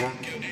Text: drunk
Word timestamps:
drunk 0.00 0.49